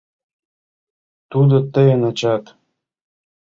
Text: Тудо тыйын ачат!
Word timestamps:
Тудо 1.31 1.55
тыйын 1.73 2.01
ачат! 2.09 2.43